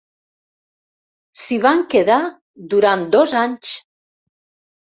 [1.41, 2.17] S'hi van quedar
[2.75, 3.79] durant dos anys.